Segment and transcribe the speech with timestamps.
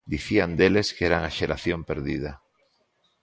[0.13, 2.31] Dicían deles que eran a xeración perdida.